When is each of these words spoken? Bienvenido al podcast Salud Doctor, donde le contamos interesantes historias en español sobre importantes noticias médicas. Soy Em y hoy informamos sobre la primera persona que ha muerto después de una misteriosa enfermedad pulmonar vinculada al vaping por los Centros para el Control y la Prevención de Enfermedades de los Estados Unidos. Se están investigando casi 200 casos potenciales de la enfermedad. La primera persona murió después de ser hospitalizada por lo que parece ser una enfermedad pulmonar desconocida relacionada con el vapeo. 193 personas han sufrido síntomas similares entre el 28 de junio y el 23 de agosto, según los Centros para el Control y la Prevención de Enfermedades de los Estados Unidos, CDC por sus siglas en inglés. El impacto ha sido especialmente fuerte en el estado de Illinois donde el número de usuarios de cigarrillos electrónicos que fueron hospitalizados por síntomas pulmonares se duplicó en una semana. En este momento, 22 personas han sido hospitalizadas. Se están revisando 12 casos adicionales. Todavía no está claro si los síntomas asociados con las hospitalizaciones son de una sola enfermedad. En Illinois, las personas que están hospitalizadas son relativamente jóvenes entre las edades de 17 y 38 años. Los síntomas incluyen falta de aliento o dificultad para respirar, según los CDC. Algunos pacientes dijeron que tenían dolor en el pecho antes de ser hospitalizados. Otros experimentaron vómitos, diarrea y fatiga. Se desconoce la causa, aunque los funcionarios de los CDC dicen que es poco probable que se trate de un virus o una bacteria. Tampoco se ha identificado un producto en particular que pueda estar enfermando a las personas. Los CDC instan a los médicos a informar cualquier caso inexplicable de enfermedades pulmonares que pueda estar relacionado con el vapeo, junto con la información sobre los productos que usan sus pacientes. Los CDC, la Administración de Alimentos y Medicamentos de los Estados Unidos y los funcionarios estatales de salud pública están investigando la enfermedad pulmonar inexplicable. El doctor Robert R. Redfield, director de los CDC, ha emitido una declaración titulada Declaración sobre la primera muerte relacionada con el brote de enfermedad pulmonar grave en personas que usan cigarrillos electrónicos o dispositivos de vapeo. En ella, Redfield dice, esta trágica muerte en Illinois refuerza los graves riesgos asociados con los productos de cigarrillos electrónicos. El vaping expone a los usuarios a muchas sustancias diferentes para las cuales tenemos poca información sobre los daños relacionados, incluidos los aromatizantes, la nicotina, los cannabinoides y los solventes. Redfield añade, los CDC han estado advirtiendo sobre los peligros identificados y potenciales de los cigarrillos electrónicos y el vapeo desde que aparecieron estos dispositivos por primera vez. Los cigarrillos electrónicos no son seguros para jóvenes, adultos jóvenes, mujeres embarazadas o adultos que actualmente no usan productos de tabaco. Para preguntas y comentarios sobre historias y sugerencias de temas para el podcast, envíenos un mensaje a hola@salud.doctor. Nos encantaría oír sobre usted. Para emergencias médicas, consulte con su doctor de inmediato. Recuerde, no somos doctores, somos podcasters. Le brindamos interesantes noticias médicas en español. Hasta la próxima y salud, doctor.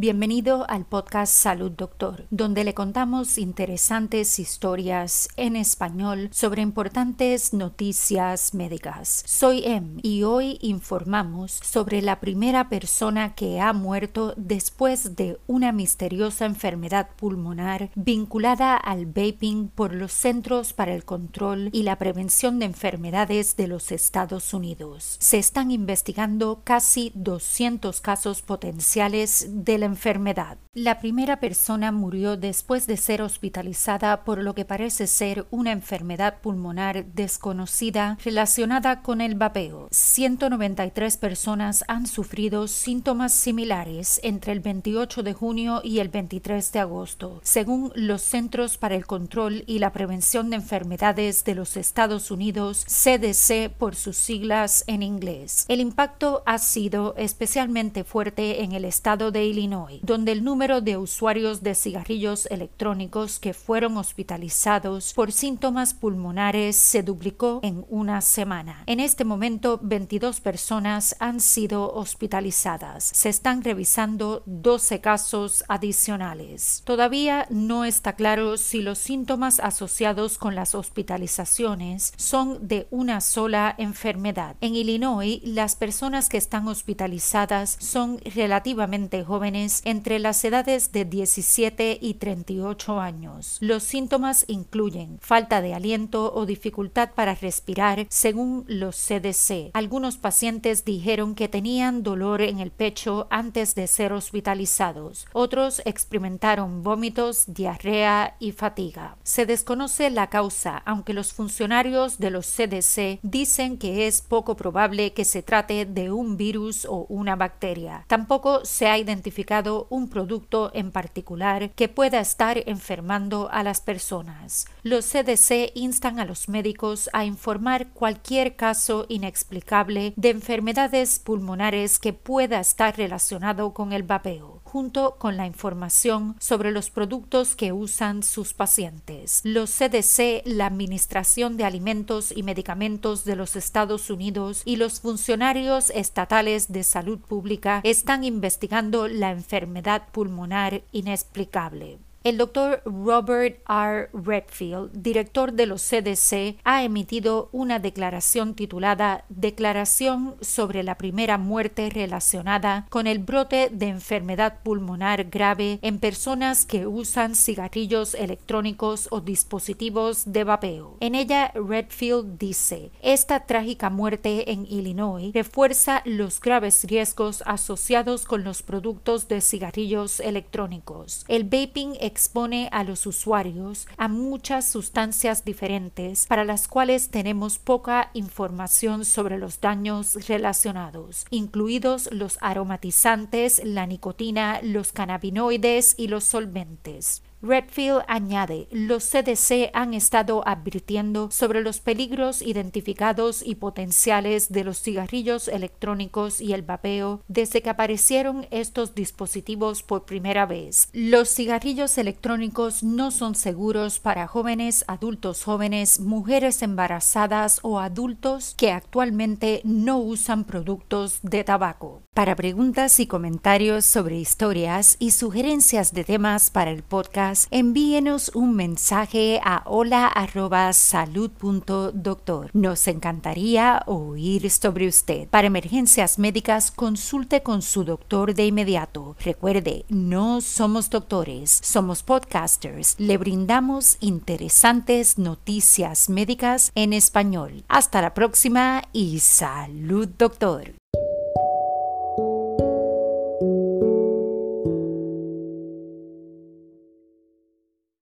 Bienvenido 0.00 0.64
al 0.70 0.84
podcast 0.84 1.32
Salud 1.34 1.72
Doctor, 1.72 2.26
donde 2.30 2.62
le 2.62 2.72
contamos 2.72 3.36
interesantes 3.36 4.38
historias 4.38 5.28
en 5.36 5.56
español 5.56 6.28
sobre 6.30 6.62
importantes 6.62 7.52
noticias 7.52 8.54
médicas. 8.54 9.24
Soy 9.26 9.64
Em 9.64 9.98
y 10.04 10.22
hoy 10.22 10.58
informamos 10.60 11.50
sobre 11.50 12.00
la 12.00 12.20
primera 12.20 12.68
persona 12.68 13.34
que 13.34 13.60
ha 13.60 13.72
muerto 13.72 14.34
después 14.36 15.16
de 15.16 15.40
una 15.48 15.72
misteriosa 15.72 16.46
enfermedad 16.46 17.08
pulmonar 17.16 17.90
vinculada 17.96 18.76
al 18.76 19.06
vaping 19.06 19.66
por 19.66 19.92
los 19.92 20.12
Centros 20.12 20.74
para 20.74 20.94
el 20.94 21.04
Control 21.04 21.70
y 21.72 21.82
la 21.82 21.98
Prevención 21.98 22.60
de 22.60 22.66
Enfermedades 22.66 23.56
de 23.56 23.66
los 23.66 23.90
Estados 23.90 24.54
Unidos. 24.54 25.16
Se 25.18 25.38
están 25.38 25.72
investigando 25.72 26.60
casi 26.62 27.10
200 27.16 28.00
casos 28.00 28.42
potenciales 28.42 29.48
de 29.50 29.78
la 29.78 29.87
enfermedad. 29.88 30.58
La 30.74 31.00
primera 31.00 31.40
persona 31.40 31.90
murió 31.90 32.36
después 32.36 32.86
de 32.86 32.96
ser 32.96 33.20
hospitalizada 33.20 34.22
por 34.22 34.38
lo 34.42 34.54
que 34.54 34.64
parece 34.64 35.08
ser 35.08 35.46
una 35.50 35.72
enfermedad 35.72 36.40
pulmonar 36.40 37.06
desconocida 37.06 38.16
relacionada 38.24 39.02
con 39.02 39.20
el 39.20 39.34
vapeo. 39.34 39.88
193 39.90 41.16
personas 41.16 41.84
han 41.88 42.06
sufrido 42.06 42.68
síntomas 42.68 43.32
similares 43.32 44.20
entre 44.22 44.52
el 44.52 44.60
28 44.60 45.22
de 45.22 45.34
junio 45.34 45.80
y 45.82 45.98
el 45.98 46.08
23 46.08 46.70
de 46.72 46.78
agosto, 46.78 47.40
según 47.42 47.90
los 47.94 48.22
Centros 48.22 48.78
para 48.78 48.94
el 48.94 49.06
Control 49.06 49.64
y 49.66 49.78
la 49.78 49.92
Prevención 49.92 50.50
de 50.50 50.56
Enfermedades 50.56 51.44
de 51.44 51.54
los 51.54 51.76
Estados 51.76 52.30
Unidos, 52.30 52.84
CDC 52.86 53.70
por 53.70 53.96
sus 53.96 54.16
siglas 54.16 54.84
en 54.86 55.02
inglés. 55.02 55.64
El 55.68 55.80
impacto 55.80 56.42
ha 56.46 56.58
sido 56.58 57.14
especialmente 57.16 58.04
fuerte 58.04 58.62
en 58.62 58.72
el 58.72 58.84
estado 58.84 59.30
de 59.30 59.44
Illinois 59.44 59.77
donde 60.02 60.32
el 60.32 60.44
número 60.44 60.80
de 60.80 60.96
usuarios 60.96 61.62
de 61.62 61.74
cigarrillos 61.74 62.46
electrónicos 62.46 63.38
que 63.38 63.54
fueron 63.54 63.96
hospitalizados 63.96 65.12
por 65.14 65.32
síntomas 65.32 65.94
pulmonares 65.94 66.76
se 66.76 67.02
duplicó 67.02 67.60
en 67.62 67.84
una 67.88 68.20
semana. 68.20 68.82
En 68.86 69.00
este 69.00 69.24
momento, 69.24 69.78
22 69.82 70.40
personas 70.40 71.16
han 71.18 71.40
sido 71.40 71.92
hospitalizadas. 71.92 73.04
Se 73.04 73.28
están 73.28 73.62
revisando 73.62 74.42
12 74.46 75.00
casos 75.00 75.64
adicionales. 75.68 76.82
Todavía 76.84 77.46
no 77.50 77.84
está 77.84 78.14
claro 78.14 78.56
si 78.56 78.82
los 78.82 78.98
síntomas 78.98 79.60
asociados 79.60 80.38
con 80.38 80.54
las 80.54 80.74
hospitalizaciones 80.74 82.12
son 82.16 82.66
de 82.66 82.86
una 82.90 83.20
sola 83.20 83.74
enfermedad. 83.78 84.56
En 84.60 84.74
Illinois, 84.74 85.40
las 85.44 85.76
personas 85.76 86.28
que 86.28 86.36
están 86.36 86.68
hospitalizadas 86.68 87.76
son 87.80 88.18
relativamente 88.34 89.24
jóvenes 89.24 89.57
entre 89.84 90.18
las 90.18 90.44
edades 90.44 90.92
de 90.92 91.04
17 91.04 91.98
y 92.00 92.14
38 92.14 93.00
años. 93.00 93.58
Los 93.60 93.82
síntomas 93.82 94.44
incluyen 94.46 95.18
falta 95.20 95.60
de 95.60 95.74
aliento 95.74 96.32
o 96.32 96.46
dificultad 96.46 97.10
para 97.14 97.34
respirar, 97.34 98.06
según 98.08 98.64
los 98.68 98.96
CDC. 98.96 99.70
Algunos 99.72 100.16
pacientes 100.16 100.84
dijeron 100.84 101.34
que 101.34 101.48
tenían 101.48 102.02
dolor 102.02 102.40
en 102.40 102.60
el 102.60 102.70
pecho 102.70 103.26
antes 103.30 103.74
de 103.74 103.86
ser 103.86 104.12
hospitalizados. 104.12 105.26
Otros 105.32 105.82
experimentaron 105.84 106.82
vómitos, 106.82 107.44
diarrea 107.48 108.36
y 108.38 108.52
fatiga. 108.52 109.16
Se 109.24 109.46
desconoce 109.46 110.10
la 110.10 110.28
causa, 110.28 110.82
aunque 110.84 111.14
los 111.14 111.32
funcionarios 111.32 112.18
de 112.18 112.30
los 112.30 112.46
CDC 112.46 113.18
dicen 113.22 113.78
que 113.78 114.06
es 114.06 114.22
poco 114.22 114.56
probable 114.56 115.12
que 115.12 115.24
se 115.24 115.42
trate 115.42 115.84
de 115.84 116.12
un 116.12 116.36
virus 116.36 116.84
o 116.84 117.06
una 117.08 117.34
bacteria. 117.34 118.04
Tampoco 118.06 118.64
se 118.64 118.86
ha 118.86 118.98
identificado 118.98 119.47
un 119.88 120.10
producto 120.10 120.70
en 120.74 120.90
particular 120.90 121.70
que 121.70 121.88
pueda 121.88 122.20
estar 122.20 122.62
enfermando 122.66 123.48
a 123.50 123.62
las 123.62 123.80
personas. 123.80 124.66
Los 124.82 125.06
CDC 125.06 125.72
instan 125.74 126.20
a 126.20 126.26
los 126.26 126.50
médicos 126.50 127.08
a 127.14 127.24
informar 127.24 127.88
cualquier 127.94 128.56
caso 128.56 129.06
inexplicable 129.08 130.12
de 130.16 130.30
enfermedades 130.30 131.18
pulmonares 131.18 131.98
que 131.98 132.12
pueda 132.12 132.60
estar 132.60 132.98
relacionado 132.98 133.72
con 133.72 133.94
el 133.94 134.02
vapeo, 134.02 134.57
junto 134.68 135.16
con 135.16 135.38
la 135.38 135.46
información 135.46 136.36
sobre 136.38 136.70
los 136.72 136.90
productos 136.90 137.56
que 137.56 137.72
usan 137.72 138.22
sus 138.22 138.52
pacientes. 138.52 139.40
Los 139.44 139.70
CDC, 139.70 140.42
la 140.44 140.66
Administración 140.66 141.56
de 141.56 141.64
Alimentos 141.64 142.32
y 142.36 142.42
Medicamentos 142.42 143.24
de 143.24 143.34
los 143.34 143.56
Estados 143.56 144.10
Unidos 144.10 144.62
y 144.66 144.76
los 144.76 145.00
funcionarios 145.00 145.90
estatales 145.90 146.70
de 146.70 146.84
salud 146.84 147.18
pública 147.18 147.80
están 147.82 148.24
investigando 148.24 149.08
la 149.08 149.30
enfermedad 149.30 150.02
pulmonar 150.12 150.82
inexplicable. 150.92 151.98
El 152.28 152.36
doctor 152.36 152.82
Robert 152.84 153.62
R. 153.66 154.10
Redfield, 154.12 154.92
director 154.92 155.54
de 155.54 155.64
los 155.64 155.80
CDC, 155.80 156.58
ha 156.62 156.84
emitido 156.84 157.48
una 157.52 157.78
declaración 157.78 158.52
titulada 158.52 159.24
Declaración 159.30 160.34
sobre 160.42 160.82
la 160.82 160.98
primera 160.98 161.38
muerte 161.38 161.88
relacionada 161.88 162.86
con 162.90 163.06
el 163.06 163.20
brote 163.20 163.70
de 163.72 163.86
enfermedad 163.86 164.58
pulmonar 164.62 165.30
grave 165.30 165.78
en 165.80 166.00
personas 166.00 166.66
que 166.66 166.86
usan 166.86 167.34
cigarrillos 167.34 168.12
electrónicos 168.12 169.08
o 169.10 169.22
dispositivos 169.22 170.30
de 170.30 170.44
vapeo. 170.44 170.98
En 171.00 171.14
ella, 171.14 171.50
Redfield 171.54 172.36
dice, 172.38 172.90
esta 173.00 173.46
trágica 173.46 173.88
muerte 173.88 174.52
en 174.52 174.66
Illinois 174.66 175.32
refuerza 175.32 176.02
los 176.04 176.42
graves 176.42 176.84
riesgos 176.84 177.42
asociados 177.46 178.26
con 178.26 178.44
los 178.44 178.62
productos 178.62 179.28
de 179.28 179.40
cigarrillos 179.40 180.20
electrónicos. 180.20 181.24
El 181.28 181.44
vaping 181.44 181.96
expone 182.18 182.68
a 182.72 182.82
los 182.82 183.06
usuarios 183.06 183.86
a 183.96 184.08
muchas 184.08 184.66
sustancias 184.66 185.44
diferentes 185.44 186.26
para 186.26 186.44
las 186.44 186.66
cuales 186.66 187.10
tenemos 187.10 187.60
poca 187.60 188.10
información 188.12 189.04
sobre 189.04 189.38
los 189.38 189.60
daños 189.60 190.26
relacionados, 190.26 191.26
incluidos 191.30 192.08
los 192.10 192.36
aromatizantes, 192.40 193.62
la 193.64 193.86
nicotina, 193.86 194.58
los 194.64 194.90
cannabinoides 194.90 195.94
y 195.96 196.08
los 196.08 196.24
solventes. 196.24 197.22
Redfield 197.40 198.02
añade, 198.08 198.66
los 198.72 199.04
CDC 199.04 199.70
han 199.72 199.94
estado 199.94 200.42
advirtiendo 200.46 201.30
sobre 201.30 201.62
los 201.62 201.78
peligros 201.78 202.42
identificados 202.42 203.42
y 203.46 203.54
potenciales 203.54 204.50
de 204.50 204.64
los 204.64 204.82
cigarrillos 204.82 205.46
electrónicos 205.46 206.40
y 206.40 206.52
el 206.52 206.62
vapeo 206.62 207.20
desde 207.28 207.62
que 207.62 207.70
aparecieron 207.70 208.46
estos 208.50 208.96
dispositivos 208.96 209.84
por 209.84 210.04
primera 210.04 210.46
vez. 210.46 210.88
Los 210.92 211.28
cigarrillos 211.28 211.96
electrónicos 211.96 212.82
no 212.82 213.12
son 213.12 213.36
seguros 213.36 214.00
para 214.00 214.26
jóvenes, 214.26 214.84
adultos 214.88 215.44
jóvenes, 215.44 216.00
mujeres 216.00 216.60
embarazadas 216.62 217.60
o 217.62 217.78
adultos 217.78 218.54
que 218.56 218.72
actualmente 218.72 219.60
no 219.62 219.98
usan 219.98 220.42
productos 220.42 221.20
de 221.22 221.44
tabaco. 221.44 222.02
Para 222.14 222.34
preguntas 222.34 222.98
y 222.98 223.06
comentarios 223.06 223.84
sobre 223.84 224.18
historias 224.18 224.96
y 224.98 225.12
sugerencias 225.12 225.92
de 225.92 226.02
temas 226.02 226.50
para 226.50 226.72
el 226.72 226.82
podcast, 226.82 227.27
envíenos 227.50 228.30
un 228.34 228.56
mensaje 228.56 229.40
a 229.44 229.62
hola@salud.doctor. 229.66 232.50
Nos 232.54 232.88
encantaría 232.88 233.82
oír 233.86 234.50
sobre 234.50 234.88
usted. 234.88 235.28
Para 235.28 235.48
emergencias 235.48 236.18
médicas, 236.18 236.70
consulte 236.70 237.42
con 237.42 237.60
su 237.62 237.84
doctor 237.84 238.34
de 238.34 238.46
inmediato. 238.46 239.16
Recuerde, 239.20 239.84
no 239.88 240.40
somos 240.40 240.90
doctores, 240.90 241.60
somos 241.62 242.02
podcasters. 242.02 242.94
Le 242.98 243.18
brindamos 243.18 243.96
interesantes 244.00 245.18
noticias 245.18 246.08
médicas 246.08 246.72
en 246.74 246.92
español. 246.92 247.64
Hasta 247.68 248.00
la 248.00 248.14
próxima 248.14 248.84
y 248.92 249.18
salud, 249.18 250.08
doctor. 250.18 250.77